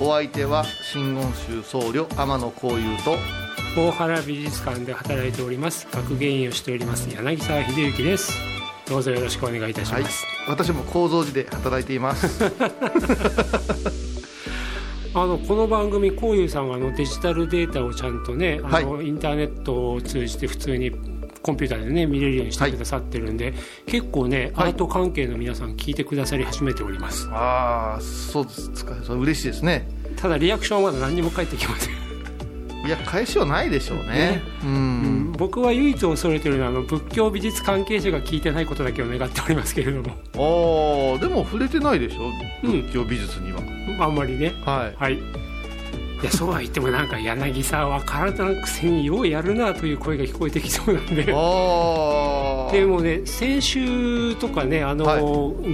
[0.00, 3.16] お相手は真言宗僧侶天野幸雄と
[3.80, 5.86] 大原美術館で働いております。
[5.92, 7.08] 学芸員をしております。
[7.14, 8.32] 柳沢秀幸です。
[8.88, 10.02] どうぞよろしくお願いいたしはい。
[10.02, 12.44] ます、私も構造寺で働いています。
[15.16, 20.90] あのこの番組こういうさんがあのデジタルデータをちゃんとねあの、インターネットを通じて普通に
[21.44, 23.52] コンピューターでね見れるようにしてくださってるんで、
[23.84, 24.70] 結構ね、はい。
[24.70, 27.28] アート関係の皆さん聞いてくださり始めております。
[27.30, 28.96] ああそうですか。
[29.04, 29.86] それ嬉しいですね。
[30.16, 31.94] ただリアクションはまだ何にも返ってきません。
[32.86, 34.04] いや返しはないでしょうね。
[34.04, 34.42] ね。
[34.62, 35.32] うん。
[35.32, 40.12] 僕は唯一恐れてるのはあの仏教美術関係者が聞いてないことだけを願っておりますけれども。
[40.12, 42.30] ああでも触れてないでしょ？
[42.62, 42.82] うん。
[42.82, 43.60] 仏教美術には、
[44.00, 44.54] あんまりね。
[44.64, 44.96] はい。
[44.96, 45.18] はい。
[46.24, 51.22] いやそうは言ってもなんか柳沢は体のくせにようやるなという声が聞こえてきそうなんで。
[51.24, 55.20] でもね先週とかねあの、はい。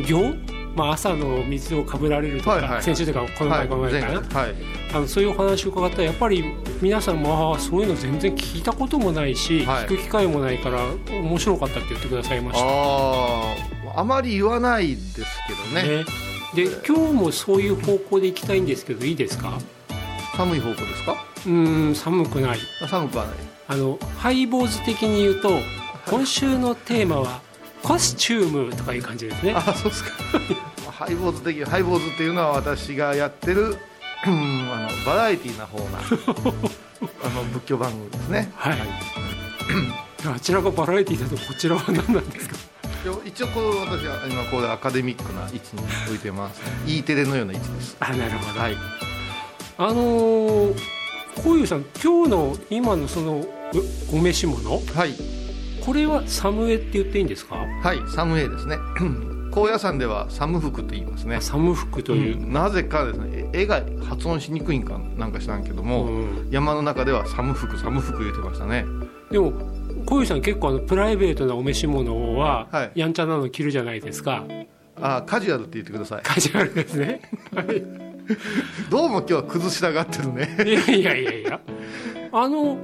[0.06, 0.34] 行、
[0.74, 4.54] まあ、朝の水をかぶられるとか、はいはい先週とかこの前この前かな、はい。
[4.92, 6.42] あのそういうお話を伺ったらやっぱり
[6.82, 10.80] 皆さんもああそういうの全然聞いたこともないし、はい聞く機会もないから
[11.12, 12.66] 面白かったって言ってくださいました。
[12.66, 13.54] あ
[13.94, 15.98] ああまり言わないですけどね。
[15.98, 16.04] ね。
[16.56, 19.56] で今日もそういう方向で行きたいんですけどいいですか？
[20.36, 21.12] 寒い方向ですか？
[21.46, 22.58] うーん寒くない。
[22.82, 23.34] あ寒くはない。
[23.68, 25.58] あのハイボーズ的に言うと
[26.08, 27.40] 今週のテーマは
[27.82, 29.52] コスチュームとかいう感じですね。
[29.54, 30.10] あそうですか。
[30.92, 33.78] ハイボーズ的ハイボーズっていうのは私がやってる
[34.26, 35.98] うん あのバラエティーな方な
[37.24, 38.52] あの仏教番組ですね。
[38.56, 38.78] はい。
[40.26, 42.56] あちらがバラエティだとこちらは何なんですか？
[43.24, 46.60] 一応こう私は今こうアカデミックな位置に置いてます。
[46.86, 47.96] E テレのような位置です。
[48.00, 48.60] あなるほど。
[48.60, 48.76] はい
[49.82, 50.74] あのー、
[51.42, 53.42] こういうさん今日の今のその
[54.12, 54.62] おお召し物？
[54.78, 55.14] はい。
[55.82, 57.56] これはサムエって言っていいんですか？
[57.56, 58.76] はいサムエですね。
[59.50, 61.40] 高野山ではサム服と言いますね。
[61.40, 62.52] サム服という、うん。
[62.52, 66.48] なぜかですね絵が発音しにくいんかなんか知らんけども、うん。
[66.50, 68.84] 山の中ではサム服サム服言ってましたね。
[69.30, 69.50] でも
[70.04, 73.00] こういうさん結構あのプライベートなお召し物は、はい。
[73.00, 74.44] やんちゃなの着るじゃないですか。
[75.00, 76.22] あカジュアルって言ってください。
[76.22, 77.22] カジュアルですね。
[77.56, 78.09] はい
[78.90, 80.56] どうも今日は崩し上がってるね。
[80.64, 81.60] いやいやいやいや。
[82.32, 82.78] あの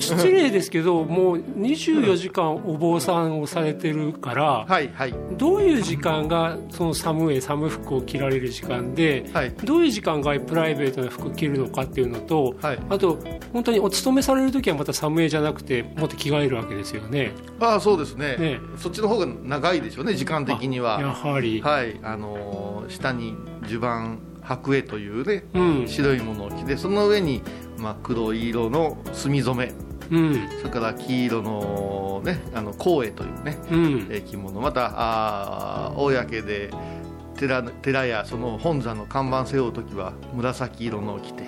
[0.00, 5.14] 失礼ですけどもう24時間お坊さんをされてるから、はいはい。
[5.36, 9.50] どういう時間がその寒い寒服を着られる時間で、はい。
[9.52, 12.78] どういう時間がプライベートな服を着るのかっていうのと、はい。
[12.88, 13.18] あと
[13.52, 17.32] 本当にお勤めされる時はまた寒いじゃなくてもっと着替えるわけですよね。
[17.60, 18.36] ああそうですね。
[18.36, 18.60] ね。
[18.76, 21.98] そっちの方が長いでしょうね時間的にやははり、はい。
[22.02, 23.36] あのー下に
[23.66, 25.88] 襦袢白衣というねうん。
[25.88, 27.42] 白いものを着てその上に、
[27.78, 29.72] まあ、黒い色の墨染め
[30.10, 30.48] うん。
[30.58, 34.06] それから黄色のねあの光栄というねうん。
[34.10, 34.60] えー着物。
[34.60, 36.70] またあー公で
[37.36, 41.44] 寺寺やその本山の看板背負う時は紫色のを着て。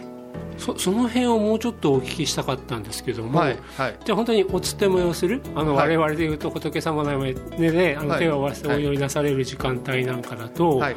[0.58, 3.96] そその辺をもうちょっとお聞きしたかったんですけども、はいはい。
[4.04, 5.96] じゃあ本当にお勤めをするあの、はい。
[5.96, 8.18] 我々でいうと仏様の前でねあのはい。
[8.18, 10.96] 手を合わせてお祈りなされる時間帯なんかだと、はい。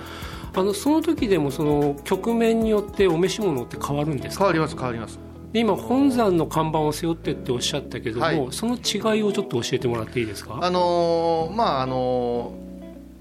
[0.56, 4.44] あのその時でもその局面によってお召し物って変わるんですか？
[4.44, 5.18] 変わります変わります
[5.54, 8.48] で今本山の看板を背負ってっておっしゃったけども、はい。
[8.52, 10.60] その違いをちょっと教えてもらっていいですか？
[10.62, 12.64] あのーまああのー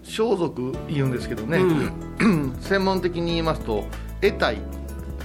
[0.05, 1.61] 装束言うんですけどね、
[2.63, 3.85] 専門的に言いますと
[4.21, 4.59] 得体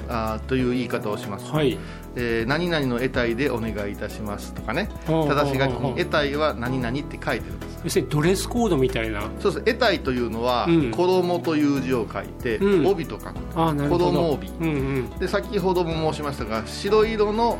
[0.08, 1.80] あーという言い方をします、はい
[2.20, 4.90] えー何々の得体でお願いいたしますとかね。
[5.06, 7.82] ほうほうほうただし書きに得体は何々って書いてるんです。
[7.84, 9.22] 要するにドレスコードみたいな。
[9.40, 12.88] そうです得体というのは、うん衣という字を書いて、うん。
[12.88, 14.06] 帯と書くあなるほど。
[14.08, 14.48] 衣帯。
[14.48, 14.70] うんう
[15.02, 15.10] ん。
[15.20, 17.58] で先ほども申しましたが白色の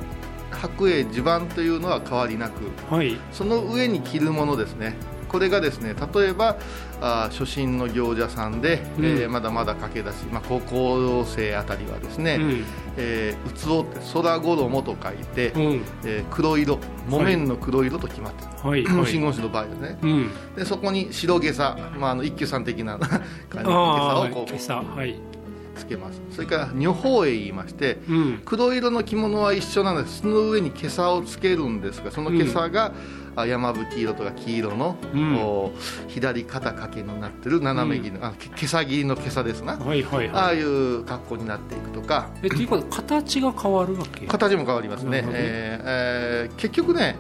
[0.52, 3.18] 白衣襦袢というのは変わりなくはい。
[3.32, 4.96] その上に着るものですね
[5.28, 6.58] これがですね例えば
[7.02, 9.06] あ初心の行者さんで、うん。
[9.06, 12.64] えーまだまだ駆け出し、まあ、高校生あたりはですね、うん。
[12.98, 15.82] えー、うつおって空衣と書いて、うん。
[16.06, 16.80] えー黒色
[17.10, 18.84] 木綿の黒色と決まってる、はい。
[18.84, 19.06] はい。
[19.06, 19.98] 真言宗の場合ですね。
[20.02, 20.30] うん。
[20.56, 22.98] でそこに白袈裟、まあ、あの一休さん的な
[23.50, 25.20] 感じのああ袈裟をこうはい。
[25.78, 26.20] つけます。
[26.32, 28.42] それから女法へ言いましてうん。
[28.44, 32.92] 黒色の着物は一緒なんですその上に袈裟をつけるんですがその袈裟が、あ
[33.46, 35.36] 山吹色とか黄色の、うん。
[35.38, 42.30] こう左肩掛けになってる斜め着の、あけ袈裟切りの袈裟ですな、はいはいああはいいう格好になっていくとか。
[42.42, 44.26] えっていうことは形が変わるわけ？
[44.26, 45.24] 形も変わりますね。
[45.28, 47.16] えーえー結局ね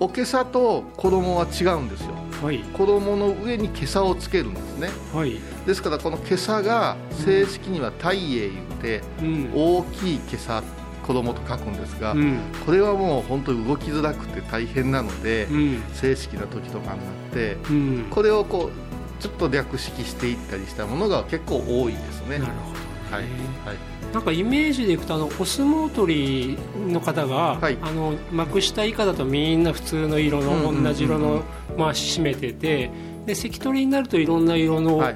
[0.00, 2.14] お袈裟と衣は違うんですよ。
[2.42, 2.58] はい。
[2.72, 4.88] 衣の上に袈裟をつけるんですね。
[5.14, 5.38] はい。
[5.66, 9.52] ですからこの袈裟が正式には大英言ってうん。
[9.54, 10.62] 大きい袈
[11.04, 12.38] 裟衣と書くんですが、うん。
[12.64, 15.82] これはもう本当に動きづらくて大変なので、うん。
[15.92, 18.06] 正式な時とかになってうん。
[18.10, 22.38] これをこうちょっと略式していったりしたものが結構多いですね。
[22.38, 22.84] なるほど
[23.14, 23.28] はい、ね
[23.64, 23.76] はい、
[24.12, 27.78] なんかイメージでいくとあのお相撲取りの方が、はい。
[27.80, 31.42] あの幕下以下だとみんな普通の色の同じ色の
[31.76, 32.90] まあ締めてて
[33.26, 35.14] で関取になるといろんな色のは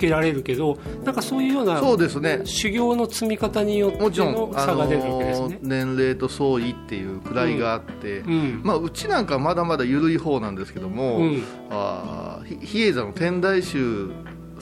[0.00, 2.40] けられるけどなんかそういうようなそうですね。
[2.44, 5.58] 修行の積み方によってもちろの差が出るわけですのね。
[5.62, 8.60] 年齢と相違っていう位があって、うん。
[8.64, 11.42] まあ、うちなんかまだまだ緩い方なんですけども、うん。
[11.70, 12.54] あ比
[12.88, 14.10] 叡山の天台宗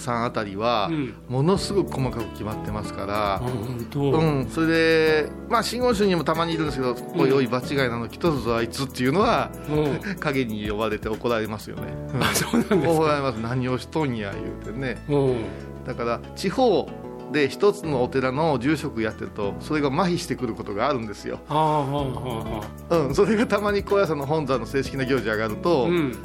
[0.00, 1.14] さんあたりは、うん。
[1.28, 10.00] ものすごく細かく決まってますからあ、本当、うん、それで、まあ、真言宗にもたまにいるんですけど、おいおい、場違いなの、一つぞあいつっていうのは、うん。
[10.20, 11.82] 影に呼ばれて怒られますよね。
[12.14, 12.22] うん。
[12.22, 15.04] あそうなんですか、怒られます、何をしとんや言うてね。
[15.08, 15.44] うん。
[15.86, 16.88] だから、地方
[17.32, 21.40] で一つのお寺の住職やってると、それが麻痺してくることがあるんですよ。
[21.48, 26.16] ああはあはあはうん、それがたまに高野山の本山の正式な行事上がると、あうん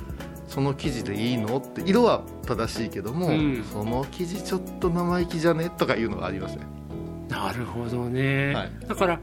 [0.54, 1.58] その生地でいいの？
[1.58, 3.64] って、色は正しいけども、うん。
[3.74, 5.72] その生地ちょっと生意気じゃね？
[5.72, 6.66] とかいうのがありますね。
[7.28, 8.72] なるほどね、はい。
[8.88, 9.20] だから、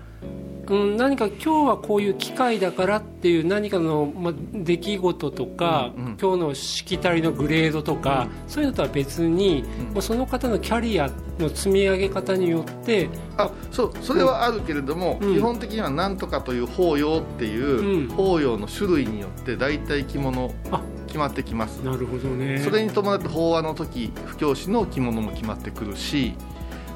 [0.66, 6.16] うん、何か今日はこういう機会だからっていう何かの、まあ、出来事とか、うんうん。
[6.20, 9.94] 今日のしきたりのグレードとか、そういうのとは別に、うん。
[9.94, 15.34] もうその方のキャリアの積み上げ方によってあそうそれはあるけれども、うん。
[15.34, 18.08] 基本的には何とかという法要っていう、うん。
[18.08, 21.78] 法要の種類によって大体着物あ決まってきます。
[21.78, 22.58] なるほどね。
[22.58, 26.34] それに伴って法話の時布教師の着物も決まってくるし、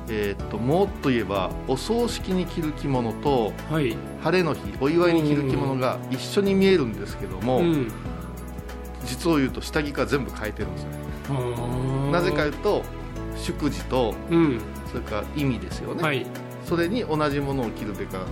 [0.09, 7.93] えーっともっと言えばお葬式に着る着物とはい、晴れの日お祝いに着る着物が一緒に見えるんですけども、うん、
[9.05, 10.91] 実を言うと下着から全部変えてるんですよ。
[12.13, 12.83] なぜかというと
[13.37, 14.61] 祝辞とうん。
[14.91, 16.25] それから意味ですよね、はい。
[16.65, 18.27] それに同じものを着るべから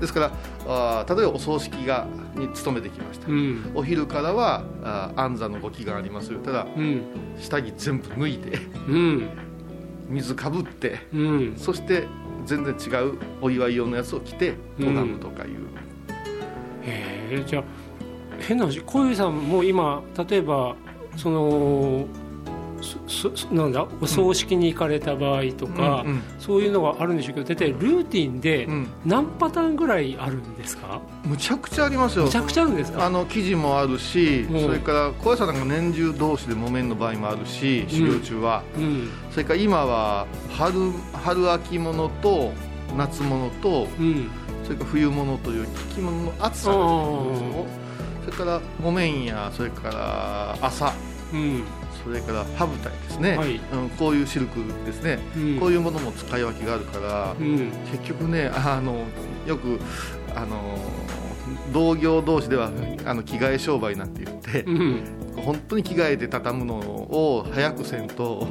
[0.00, 0.32] ですから
[0.66, 3.70] あー例えばお葬式がに勤めてきました、うん。
[3.74, 6.40] お昼からはあー安産のご祈願ありますよ。
[6.42, 7.02] 言ったらうん。
[7.38, 8.58] 下着全部脱いで
[8.88, 9.28] うん。
[10.08, 11.54] 水かぶってうん。
[11.56, 12.06] そして
[12.46, 14.94] 全然違うお祝い用のやつを着てうん。
[14.94, 15.50] 拝むとかいう、
[16.82, 17.64] へえじゃあ
[18.40, 20.74] 変な話小遊さんも今例えば
[21.16, 22.06] その
[23.52, 23.86] なんだ？
[24.00, 28.88] お葬式に行かれた場合とか、うんそういうのがあるんでしょうけど大体ルーティンでうん。
[29.04, 32.24] 何パターンぐらいあるんですか、むちゃくちゃありますよ。
[32.24, 33.06] めちゃくちゃあるんですか？
[33.06, 34.60] あの生地もあるし、うん。
[34.62, 39.08] それから小屋さんなんか年中同士で木綿の場合もあるし修行中は、うん。
[39.30, 42.52] それから今は春春秋物と
[42.96, 44.30] 夏物とうん。
[44.64, 47.66] それから冬物という着物の厚さですよ。
[48.24, 50.92] それから木綿やそれから麻
[51.32, 51.64] うん
[52.04, 53.60] それから羽舞台ですね、はい。
[53.72, 55.60] うん、こういうシルクですね、うん。
[55.60, 57.70] こういうものも使い分けがあるから、うん。
[57.92, 59.04] 結局ねあの
[59.46, 59.78] よく
[60.34, 60.78] あの
[61.72, 62.70] 同業同士では
[63.04, 65.02] あの着替え商売なんて言ってう、ん。
[65.36, 68.46] 本当に着替えて畳むのを早くせんと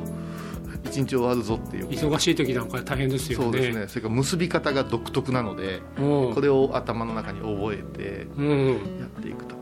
[0.85, 1.89] 一日終わるぞっていう。
[1.89, 3.45] 忙しい時なんか大変ですよね。
[3.45, 3.87] そうですね。
[3.87, 6.33] それから結び方が独特なのでうん。
[6.33, 8.67] これを頭の中に覚えてうん。
[8.99, 9.55] やっていくと。
[9.55, 9.58] か、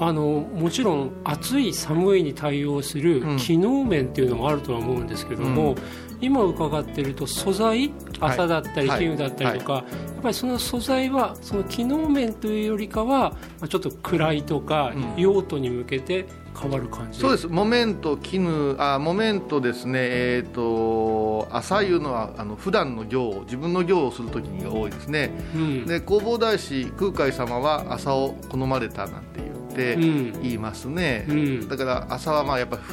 [0.00, 3.36] あのもちろん暑い寒いに対応するうん。
[3.36, 5.76] 機能面っていうのもあるとは思うんですけども、うん。
[6.20, 9.00] 今伺ってると素材麻だったりはい。
[9.00, 9.84] 絹だったりとか、やっ
[10.22, 15.14] ぱりその素材はその機能面というよりかはまあちょっと暗いとかうん。
[15.16, 16.26] 用途に向けて
[16.60, 17.18] 変わる感じ。
[17.18, 17.48] そうです。
[17.48, 19.98] 木綿と絹あ木綿とですね。
[20.00, 25.32] えっ、と朝いうのはあの普段の行を自分の行をするときにが多いですね。
[25.56, 25.86] うん。
[25.86, 30.42] で弘法大師空海様は朝を好まれたなんて言ってうん。
[30.42, 31.68] 言いますね、うん。
[31.68, 32.92] だから朝はまあやっぱふ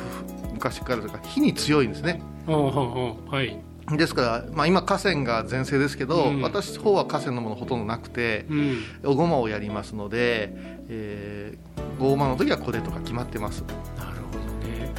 [0.54, 2.22] 昔からというか火に強いんですね。
[2.48, 3.98] はい。
[3.98, 6.42] ですから、まあ、今河川が全盛ですけど、うん。
[6.42, 8.78] 私の方は河川のものほとんどなくてうん。
[9.04, 10.54] おごまをやりますので、
[10.90, 13.64] えー、フォーマーの時はこれとか決まってます。
[13.98, 14.92] なるほどね。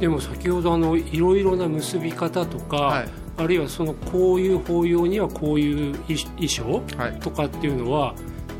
[0.00, 8.14] でも先ほどあのいろいろな結び方とか、はい、あるいはそのこういう法要にはこういう衣装、はい、とかっていうのは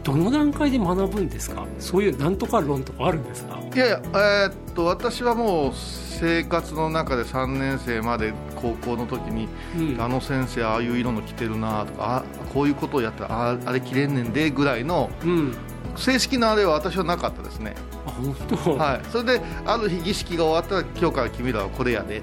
[0.04, 1.66] どの段階で学ぶんですか？
[1.78, 3.58] そういうなんとか論とかあるんですか？
[3.74, 15.56] いやいや、えー、っと私はもう生活の中で3年生まで高校の時に、うん、あの先生ああいう色の着てるなとかあこういうことをやったらああれ着れんねんでぐらいの、うん、
[15.96, 17.74] 正式なあれは私はなかったですね。
[18.06, 18.34] あ本
[18.64, 18.76] 当？
[18.76, 19.00] はい。
[19.10, 22.20] それである日儀式が終わったら今日から君らはこれやで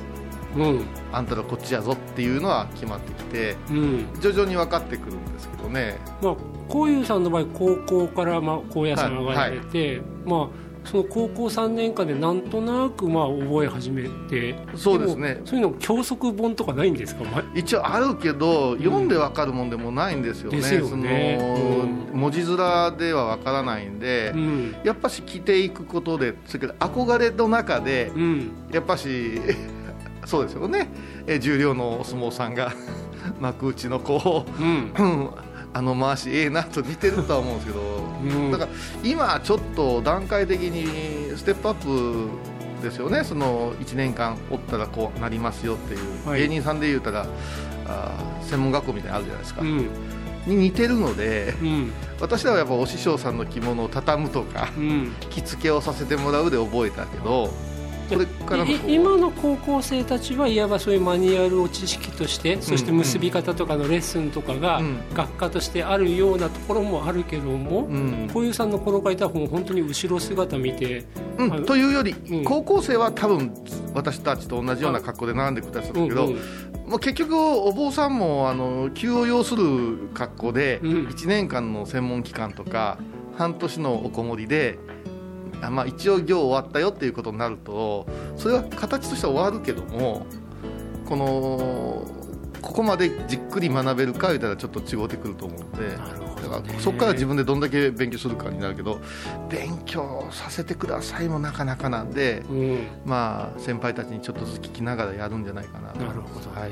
[0.56, 0.82] うん、
[1.12, 6.36] あんたらこっちやぞっていうのは決まってきて、うん、徐々に分かってくるんですけどね、まあ、
[6.68, 15.40] こういうさんの場合高校からまあ高野山がやれて、はいはい、まあその高校3年間でなんとなくまあ覚え始めてそうですね。
[15.46, 17.24] そういうの教則本とかないんですか？
[17.54, 21.38] 一応あるけど、読んで分かるもんでもないんですよね、ね。
[22.12, 29.40] うん、文字面では分からないんで、うん、やっぱし着ていくことでそれから憧れの中で、うん、やっぱし
[30.26, 30.90] そうですよね、
[31.28, 32.74] え重量のお相撲さんが
[33.40, 34.92] 幕内の子うん、
[35.74, 37.82] あの回しええなと似てるとは思うんですけど、
[38.24, 38.72] うん、だから
[39.04, 42.30] 今ちょっと段階的にステップアップ
[42.82, 43.24] ですよね。
[43.24, 47.28] その1年間おったらこうなりますよっていう、はい、芸人さんで言うたら
[47.86, 48.12] あ
[48.42, 49.90] 専門学校みたいなのあるじゃないですか、うん、
[50.48, 54.70] に似てるので、うん、私らはやっぱお師匠さんの着物を畳むとか、
[55.30, 57.54] 着付けをさせてもらうで覚えたけど
[58.12, 64.82] これから今の高校生たちはいわばそういうマニュアルを知識としてそして結び方とかのレッスンとかが
[65.14, 71.06] 学科としてあるようなところもあるけども、うん、こういうさんの頃からいたら本当に後ろ姿見て、
[71.38, 73.54] うん、というより、うん、高校生は多分
[73.94, 76.90] 私たちと同じような格好で並んでくださるけど、うんうん。
[76.90, 82.98] もう結局、お坊さんもあの急を要する格好で、1年間の専門期間とか
[83.38, 84.78] 半年のおこもりで
[85.70, 90.26] まあ、一応行終わったよっていうことになるとそれは形としては終わるけども
[91.06, 92.22] この
[92.62, 95.98] ここまでじっくり学べるか言ったらちょっと違ってくると思うので、ね、
[96.42, 99.00] だからそこから自分でどんだけ勉強するかになるけど
[99.50, 106.72] 勉強させてくださいもなかなかなんで、うん、まあ先輩たちにちょっとずつ聞きながらやるんじゃないかななるほど、ね、はい。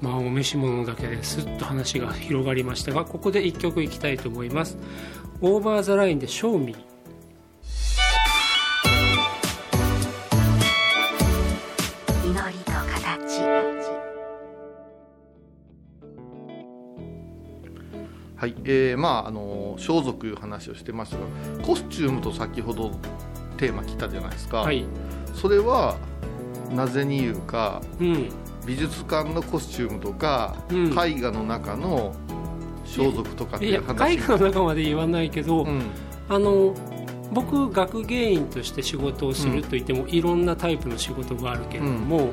[0.00, 4.78] まあ、お召し物だけですっと話が広がりましたがここで1曲いきたいと思います
[5.42, 6.78] 「オーバー・ザ・ライン」で「ショーミー」
[18.40, 21.24] はい、えー、まああの装束いう話をしてましたが
[21.62, 22.90] コスチュームと先ほど
[23.58, 24.86] テーマ来たじゃないですか、はい、
[25.34, 25.98] それは
[26.74, 28.30] なぜに言うか、うん、
[28.64, 32.14] 美術館のコスチュームとか、うん、絵画の中の
[32.86, 34.14] 装束とかっていう話。
[34.14, 35.82] 絵画の中まで言わないけど、うん、
[36.30, 36.74] あの
[37.32, 42.30] 僕学芸員として仕事をするといっても、いろんなタイプの仕事があるけれども、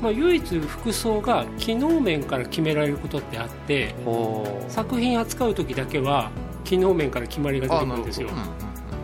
[0.00, 3.94] まあ、唯一服装が機能面から決められることってあって
[4.68, 6.30] 作品扱う時だけは
[6.64, 8.28] 機能面から決まりが出てくるんですよ。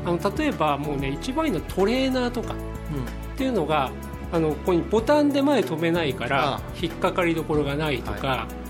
[0.05, 3.91] あの例えばもうね一番いいのはトレーナーとか、っていうのが
[4.33, 8.62] あのここにボタンで前止めないから引っかかりどころがないとか、はい、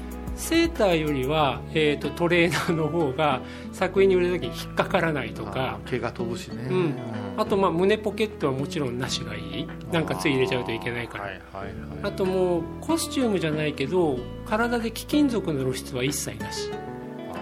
[0.42, 3.40] セーターよりは、えーと、トレーナーの方が
[3.72, 5.78] 作品に売る時に引っかからないとか。
[5.86, 6.94] 毛が飛ぶしね、うん。
[7.36, 9.68] あとまあ胸ポケットはもちろんなしがいい。
[9.92, 11.72] なんかつい入れちゃうといけないから、はいはいはい、
[12.02, 16.70] あともうコスチュームじゃないけど体で貴金属の露出は一切なし。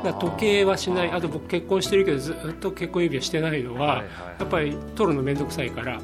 [0.04, 1.10] だ時計はしない。
[1.10, 4.04] あと僕結婚してるけどずっと結婚指輪してないのは、
[4.38, 6.00] やっぱり取るの面倒くさいから。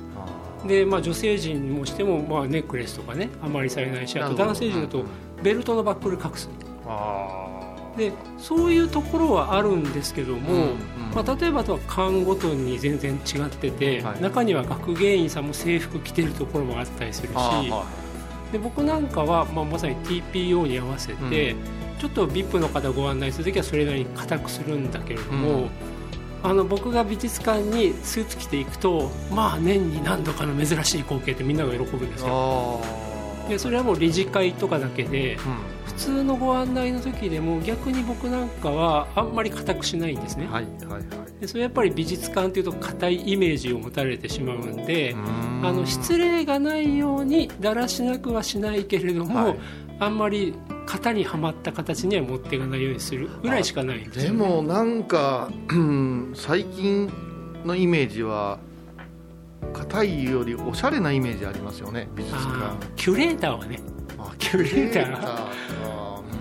[0.67, 5.05] で、まあ、女性陣もしても、まあ、ネックレスとかねあまりされないしあと男性陣だと
[5.43, 6.49] ベルトのバックル隠す
[7.97, 10.77] でそういうところはあるんですけども、うんうん、
[11.15, 17.87] まあ、例えばとは館ごとに全然違ってて、はい、中には学芸員さんも制服着てるところもあったりするし、は
[18.51, 21.59] い、で僕なんかは、まあ、まさに TPO に合わせて、うん、
[21.99, 25.49] ちょっと VIP の方ご案内する時はそれなりに硬くするんだけれども。
[25.49, 25.71] うん
[26.43, 32.81] あの僕が美術館にスーツ着ていくとまあ年に何度かの珍しい光景ってみんなが喜ぶんですよ。
[33.49, 35.41] でそれはもう理事会とかだけで、うん、
[35.87, 41.05] 普通のご案内の時でも逆に僕なんかはあんまり硬くしないんですね、はいはいはい、
[41.41, 45.15] でそれやっぱり美術館っていうと硬いイメージを持たれてしまうんで
[45.63, 49.59] あの失礼がないようにだらしなくはしないけれども、はい、
[50.01, 50.55] あんまり
[50.87, 55.51] 型にはまった形には持っていかないようにするぐらいしかないで、ね、でもなんか
[56.35, 57.11] 最近
[57.65, 58.59] のイメージは
[59.73, 62.87] 硬いよりおしゃれなイメージありますよね美術館。
[62.95, 63.96] キュレーターはねあ
[64.39, 65.77] キュレーター。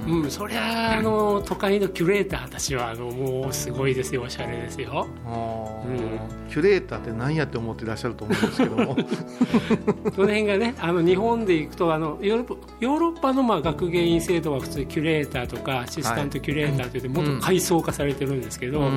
[0.08, 4.22] うん、そりゃあの都会のキュレーター私はあのもうすごいですよ。
[4.22, 8.96] おしゃれですよ、うん、キュレーターって何やって思ってらっしゃると思うんですけども。
[10.16, 18.92] その辺がねあの日本でいくとあのヨーロッパヨーロッパのまあ学芸員制度は普通キュレーターとかアシスタントキュレーターといってもっと階層化されてるんですけど、うん、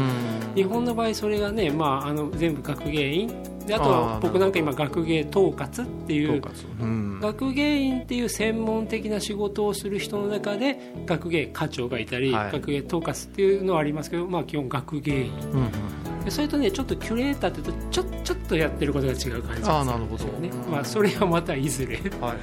[0.54, 6.42] 日本の場合それがね、まあ、あの全部学芸員であとは僕なんか今学芸統括っていう、
[6.80, 20.50] うん、学芸員っていう専門的な仕事をする人の中で学芸課長がいたり、はい、学芸統括っていうのはありますけど、まあ、基本学芸員、うん、でそれとねちょっとキュレーターっていうとちょちょっとやってることが違う感じですよね。
[20.70, 21.96] まあ、それはまたいずれ。
[21.96, 22.34] はいはい、は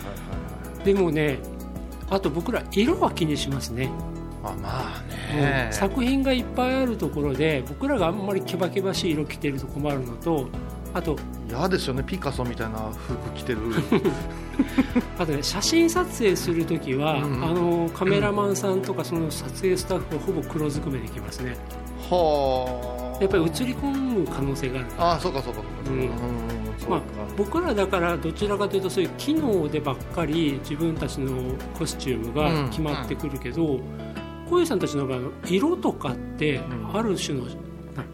[0.84, 1.39] い、でもね
[2.12, 3.89] あと僕ら色は気にしますね。
[4.44, 5.01] あまあ
[5.34, 10.48] ね、うん、作品がいっぱいあるところで僕らがあんまりけばけばしい色着てると困るのと
[10.96, 11.18] あと
[11.50, 13.60] 嫌ですよねピカソみたいな服着てる。
[15.20, 21.58] あとね写真撮影する時は、うん、あのカメラマンさんとかその撮影スタッフはほぼ黒ずくめできますね。
[22.10, 23.22] はあ。
[23.22, 24.88] やっぱり映り込む可能性がある。
[24.98, 26.90] ああそうかそうかそうか、うん。
[26.90, 27.02] まあ、
[27.36, 33.82] 僕らだからどちらかというとそういう機能でばっかり自分たちのコスチュームが決まってくるけど、うん、
[34.50, 36.62] 小遊さんたちの場合色とかって
[36.94, 37.46] ある種の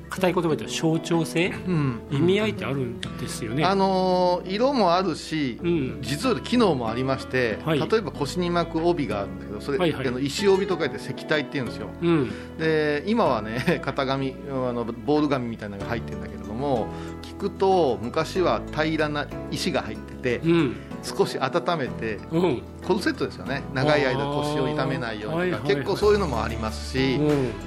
[0.10, 16.88] 硬い言葉で象徴性、うん、意味合いってあるんですよね、あのー、色もあるし、うん、実は機能もありまして、はい、例えば腰に巻く帯があるんだけどそれ、はいはい、あの石帯と書いて石体っていうんですよ、うん、で今はね 型紙あのボール紙みたいなのが入ってるんだけれども
[17.22, 23.64] 聞くと昔は平らな石が入ってて、うん少し温めて、うん、コルセットですよね。
[23.74, 27.16] 長い間腰を痛めないように、はいはい、結構そういうのもありますし、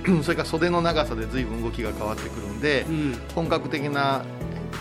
[0.06, 4.24] うん、 それから袖の長さで随分動きが変わってくるんで、うん、本格的な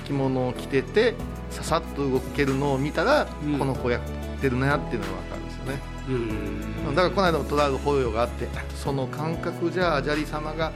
[0.06, 1.16] 着物を着てて
[1.50, 3.28] ささっと動けるのを見たら、
[3.60, 5.94] この子やってるなっていうのが分かるんですよね。
[6.96, 10.74] だからこの間もトラウ法要があってその感覚じゃあ砂利様が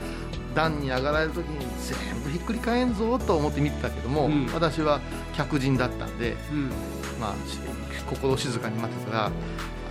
[0.56, 5.00] 段に上がられる時に全部ひっくり返んぞと思って見てたけども、うん、私は
[5.34, 6.72] 客人だったんで、うん、
[7.20, 7.34] まあ、
[8.10, 9.32] 心静かに待ってたら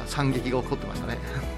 [0.06, 1.18] 惨劇が起こってましたね。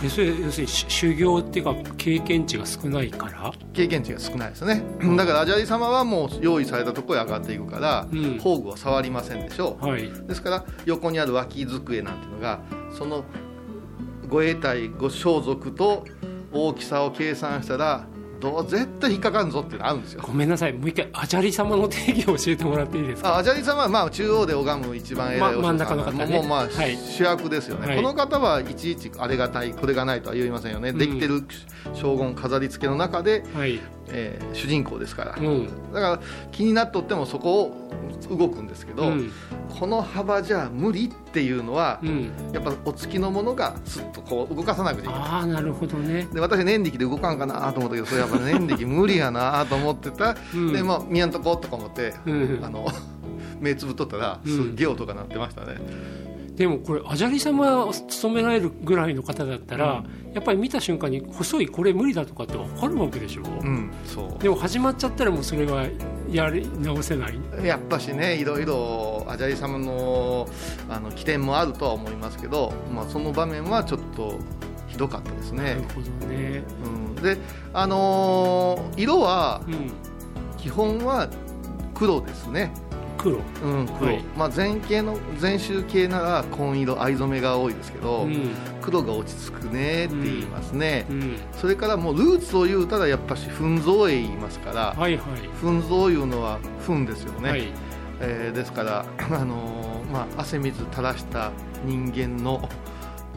[0.00, 3.52] 要するに修行っていうか経験値が少ないから？
[3.72, 4.80] 経験値が少ないですね。
[5.16, 12.60] だからアジャリ様はもう用意されたところへ上がっていくから、うん、宝具は触りませんでしょう、はい、ですから横にある脇机なんていうのが
[12.96, 13.24] その
[14.28, 16.04] ご栄体ご装束と
[16.52, 18.06] 大きさを計算したら
[18.40, 20.22] どう絶対引っかかんぞっていうのあるんですよ。
[20.24, 20.72] ごめんなさい。
[20.72, 23.36] もう一回アジャリ様の定義を教えてもらっていいですか？
[23.36, 31.42] アジャリ様はまあ中央で拝む一番偉いお真ん中の方、ね、もうまあ、はい、主役ですよね、はい、この方はいちいちあれがたいこれがないとは言いませんよね、うん、できてる
[31.94, 36.20] 将軍飾り付けの中で、はいえー、主人公ですから、うん、だから
[36.52, 37.88] 気になっとってもそこを
[38.30, 39.32] 動くんですけど、うん、
[39.78, 45.12] この幅じゃ無理っていうのは、うん、やっぱお付きのものがすっとこう動かさなくていい。
[45.12, 46.28] ああなるほどね。
[46.32, 52.14] で私念力で動かんかなと思ったけど それやっぱ念力無理やなと思ってた、うん、でまあ見やんとことか思って、
[52.62, 52.88] あの
[53.60, 55.76] 目つぶっとったらすっげえ音が鳴ってましたね。
[56.58, 64.42] でもこれアジャリ様を務められるぐらいの方だったら、うん、やっぱり見た瞬間に細いこれ無理だとかって分かるわけでしょ、うん、そう。
[64.42, 65.86] でも始まっちゃったらもうそれは
[66.28, 67.38] やり直せない。
[67.64, 70.48] やっぱしねいろいろアジャリ様の
[70.88, 74.36] あの起点もあるとは思いますけど、まあ、その場面はちょっと
[74.88, 75.62] ひどかったですね。
[75.62, 77.38] なるほどね、うん、で
[77.72, 79.60] あのー、色は、
[80.56, 81.28] 基本は
[81.94, 82.72] 黒ですね
[83.18, 83.36] 黒。
[83.36, 83.38] う
[83.82, 88.50] ん黒、はい、まあ、前系の前周系なら紺色藍染めが多いですけど、うん、
[88.80, 91.22] 黒が落ち着くねって言いますね、うん。
[91.22, 97.68] うん、それからもうルーツを言うたらやっぱし粉像へ言いますから、はいはい、いうのは粉ですよね、はい、
[98.20, 101.52] えー、ですから、 あのー、まあ、汗水垂らした
[101.84, 102.68] 人間の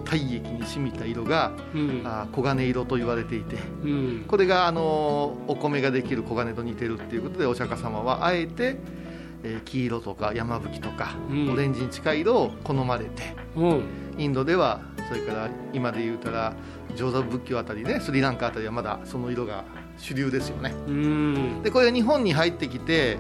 [0.06, 8.78] 体液に染みた色が、うん、あ黄金色と言われていて、うん、これがあのお米ができる黄金と似てるっていうことでお釈迦様はあえて
[9.43, 13.84] えー、黄色とか山吹とか、うん、オレンジに近い色を好まれて、うん、
[14.17, 16.54] インドではそれから今で言うたら
[16.95, 19.63] 上座仏教あたりねスリランカあたりはまだその色が
[19.97, 20.73] 主流ですよね。
[21.63, 23.17] でこれが日本に入ってきて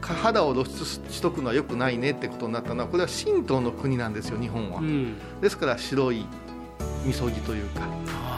[0.00, 6.26] 肌を露出しとくのはよくないねってことになったのはこれは神道の国なんですよ日本は、うん、ですから白い
[7.04, 7.86] みそぎというか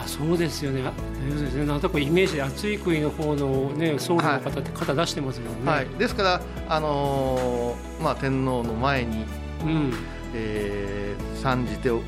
[0.07, 0.83] そうですよね。
[1.65, 9.25] なんとかイメージで暑い国の方のね僧侶の方って肩出してますもんね、はい、ですから、あのー、まあ、天皇の前に、
[9.63, 9.93] うん。
[10.35, 12.01] えー、参じてお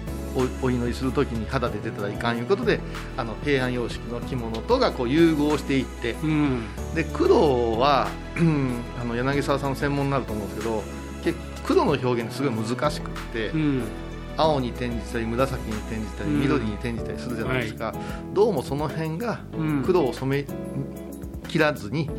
[0.62, 2.80] お祈りするときに肌で出たらいかんいうことで
[3.16, 10.84] あの平安様式の着物とがこう融合していって、うん、で黒は、うん、あの柳沢さんの専門になると思うんですけど
[11.66, 13.84] 黒の表現すごい難しくて、うん、
[14.38, 17.96] 青に転じたり紫に転じたり緑に転じたりするじゃないですか、はい、
[18.34, 19.40] どうもその辺が
[19.86, 20.46] 黒を染め
[21.48, 22.10] 切らずに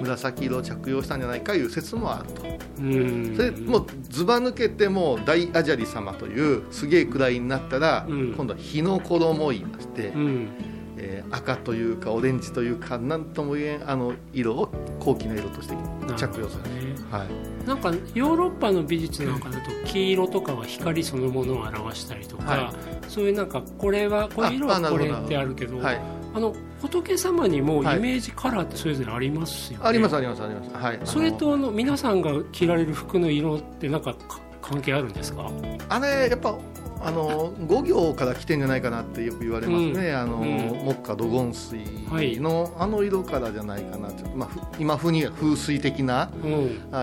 [0.00, 2.42] 紫色を着用したんじゃないかいう説もあると、
[2.80, 10.48] うん、それもうずば抜けても大アジャリ様というすげえ位になったら、うん、今度は日の衣を言いまして、うん、
[10.96, 15.76] えー、赤というかオレンジというか何とも言えんあの色を高貴な色として
[16.16, 17.28] 着用される、ね、はい、
[17.68, 25.78] なんかヨーロッパの美術なんかだと黄色とかは光そのものを表したりとか、はい、そういうなんかこれはこういう色はこれってあるけど。
[25.78, 26.00] はい。
[26.34, 34.14] あの仏様にもイメージカラーってそれぞれありますよね、はい、ありますありますあります、はい、それとあの皆さんが着られる服の色ってなんか
[34.60, 35.50] 関係あるんですか？
[35.88, 36.58] あれやっぱ
[37.00, 46.48] あの五行から来てんじゃないかなってよく言われますね、うん、あの、うん、木下土金水の、はい、あの色からじゃないかなと、まあ、今風には風水的な、う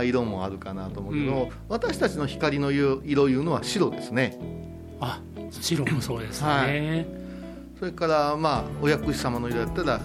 [0.03, 4.37] ん、色もあるかなと思うけど、私たちの光の色いうのは白ですね。
[4.99, 7.07] あ白もそうですね、はい。
[7.79, 10.01] それからまあお薬師様の色だったら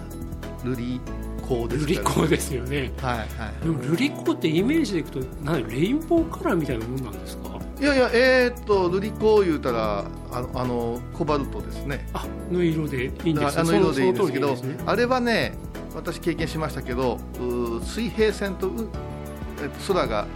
[0.63, 1.01] 瑠璃
[1.43, 2.91] 光です瑠璃光ですよね。
[3.01, 3.27] はいはい
[3.63, 7.50] でも瑠璃光ってイメージでいくと何レインボーカラーみたいなもんなんですか？
[7.81, 12.07] いやいやえー、っと瑠璃光言うたらあのあのコバルトですね。
[12.13, 15.57] あの色でいいんですあの色でいいんですけど、ね、あれはね
[15.95, 17.17] 私経験しましたけど
[17.83, 18.69] 水平線と
[19.87, 20.27] 空が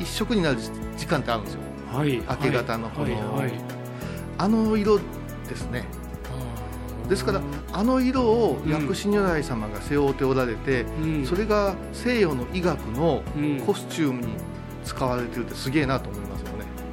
[0.00, 0.58] 一色になる
[0.96, 1.60] 時間ってあるんですよ、
[1.92, 3.46] はい、明け方のこの、はい。
[3.46, 3.52] はい、
[4.38, 5.04] あの色で
[5.54, 5.84] すね。
[7.08, 7.40] ですから
[7.72, 13.22] あの色を薬師如来様が背負っておられて、うん、それが西洋の医学の
[13.66, 14.28] コスチュームに
[14.84, 16.31] 使われてるってすげえなと思います。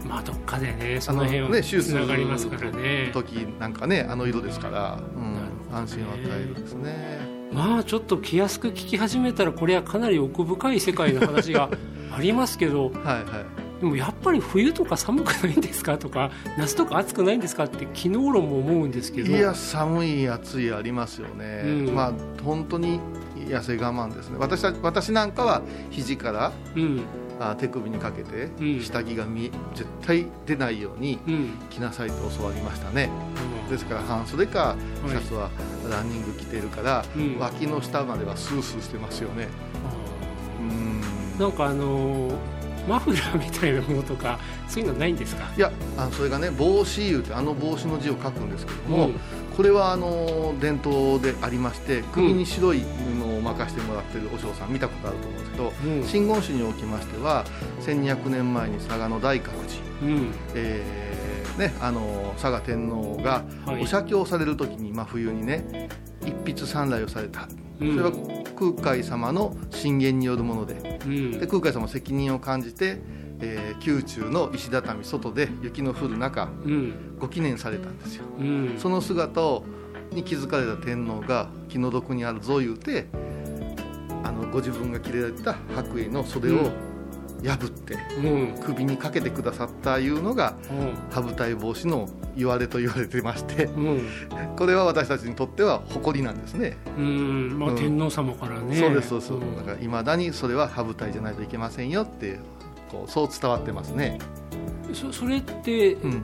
[0.09, 3.11] まあどっかでねその辺はね手術がりますからね。
[3.13, 7.19] 時なんかねあの色ですから、うん、安心を与えるですね。
[7.53, 11.69] まあちょっと気安く聞き始めたらこれはかなり奥深い世界の話が
[12.15, 13.79] ありますけど はい、はい。
[13.81, 15.97] でもやっぱり冬とか寒くないんですか？
[15.99, 17.63] とか夏とか暑くないんですか？
[17.65, 19.29] って昨日論も思うんですけど。
[19.35, 22.99] いや寒い暑いありますよね、うん、まあ本当に
[23.47, 24.37] 痩せ我慢ですね。
[24.39, 27.01] 私私なんかは肘から、うん、
[27.39, 28.49] あ手首にかけて、
[28.81, 31.19] 下着が見絶対出ないように
[31.69, 33.09] 着なさいと教わりましたね、
[33.65, 34.75] うん、ですから半袖か
[35.07, 35.49] シャツは
[35.89, 37.05] ランニング着てるから、
[37.39, 39.47] 脇の下まではスースーしてますよね、
[40.59, 42.35] うん、なんかあのー
[42.87, 45.53] マフラーみたいなものとかそういうのないんですか？
[45.55, 49.13] いやあそれがね帽子いうてあの帽子の字を書くんですけども、うん、
[49.55, 57.45] これはあの伝統でありまして首に白い布を巻かしてもらってるお嬢さん見たことあると思うんですけど、うん、真言宗におきましては
[57.81, 63.43] 1200年前に佐賀の大覚寺、うん、えー、ね、あの佐賀天皇が
[63.81, 65.89] お写経される時に、真冬にね
[66.21, 67.47] 一筆三来をされた。
[67.79, 68.11] それは
[68.57, 72.97] 空海様の進言によるものでうん、で空海様責任を感じて、
[73.39, 79.63] えー、宮中の石畳外で雪の降る中、うん、ご記念されたんですよ、うん、その姿を
[80.11, 83.07] に気づかれた天皇が気の毒にあるぞ言うて
[84.23, 86.71] あのご自分が着れられた白衣の袖を
[87.43, 87.97] 破って、
[88.65, 90.55] 首にかけてくださったいうのが、
[91.11, 93.69] 羽二重帽子の言われと言われてまして、
[94.57, 96.77] これは私たちにとっては誇りなんですね。
[96.97, 98.75] うん、まあ、天皇様からね。
[98.75, 102.39] そうですそうです、だからいまだにそれは羽二重じゃないといけませんよって
[102.91, 104.19] こうそう伝わってますね。
[104.93, 106.23] そそれって、うん。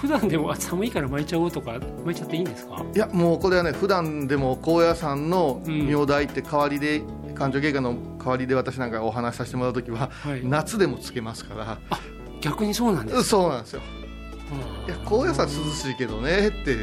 [0.00, 2.84] 普段でも寒いから巻いちゃおうとか巻いちゃっていいんですか？
[2.94, 7.02] いやもうこれはね普段でも高野山の明代って代わりで
[7.34, 11.78] 感情経過の代わりで私なんかお話しさせてもらう時は、はい、夏でもつけますから。
[11.90, 12.00] あ
[12.40, 13.80] 逆にそうなんですそうなんですよ。
[14.86, 16.76] いや高野山涼しいけどねって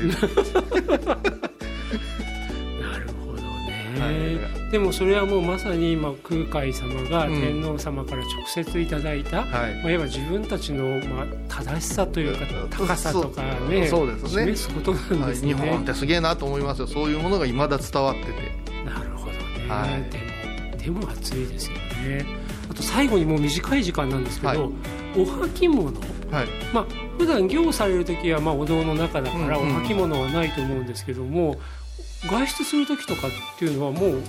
[4.71, 9.75] でもそれはもうまさに今空海様が天皇様から直接いただいた、うんはい。
[9.75, 14.29] まあ、いわば自分たちのまあ正しさというか高さとかねそうですね。
[14.29, 16.87] 示すことなんですね、はい、日本ってすげえなと思いますよ。
[16.87, 18.31] そういうものがいまだ伝わってて。
[18.83, 20.30] なるほどね、はい、
[20.83, 22.25] でも暑いですよね。
[22.69, 24.65] あと最後にもう短い時間なんですけど、はい、お
[25.25, 25.87] 履物、
[26.31, 26.47] はい。
[26.73, 26.85] まあ
[27.17, 31.59] 普段行される時はまあお堂の中だからお履物はないと思うんですけども、
[32.29, 34.21] 外出する時とかっていうのはもう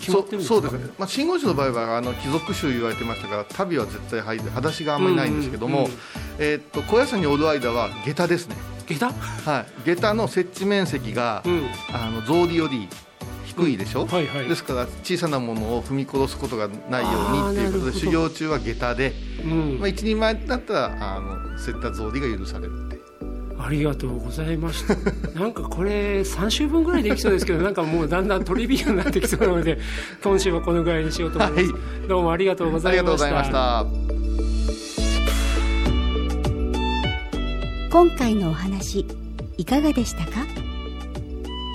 [0.00, 5.90] 決まってるんですか、ね、そうですね、まあ、真言宗の場合はあの貴族宗言われてましたから足袋は絶対履いて裸足があんまりないんですけども、うんうん、
[6.38, 8.56] えー、っと高野山におる間は下駄ですね。
[8.86, 9.12] 下駄？
[9.12, 9.86] はい。
[9.86, 12.88] 下駄の設置面積が、うん、あの草履より
[13.56, 14.08] 低いでしょ、うん。
[14.08, 17.10] はいはい、ですから小さなものを踏み殺すことがないよ
[17.48, 19.12] うにということで修行中は下駄で、
[19.44, 22.72] うん、まあ、一人前だったらあのそういった草履が許される
[23.58, 24.94] ありがとうございました。
[25.38, 29.78] なんかこれ3週分ぐらいできそうですけどなんかもうだんだんトリビアになってきそうなので
[30.22, 33.86] 今週はこのぐらいにしようと思います、はい、どうもありがとうございました。
[37.90, 39.06] 今回のお話
[39.56, 40.44] いかがでしたか？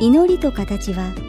[0.02, 1.29] 祈りと形は